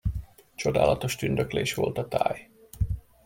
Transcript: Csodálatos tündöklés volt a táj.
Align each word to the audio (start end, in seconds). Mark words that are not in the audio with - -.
Csodálatos 0.55 1.15
tündöklés 1.15 1.73
volt 1.73 1.97
a 1.97 2.07
táj. 2.07 2.49